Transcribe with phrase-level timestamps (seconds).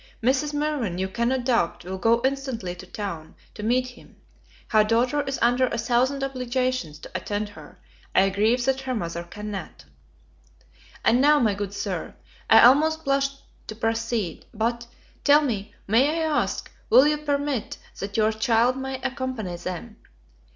[0.23, 0.51] Mrs.
[0.55, 4.15] Mirvan, you cannot doubt, will go instantly to town to meet him;
[4.69, 7.79] her daughter is under a thousand obligations to attend her;
[8.15, 9.85] I grieve that her mother cannot.
[11.05, 12.15] And now, my good Sir,
[12.49, 13.29] I almost blush
[13.67, 14.87] to proceed; but,
[15.23, 19.97] tell me, may I ask will you permit that your child may accompany them?